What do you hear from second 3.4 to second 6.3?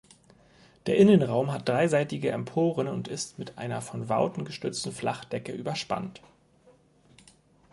einer von Vouten gestützten Flachdecke überspannt.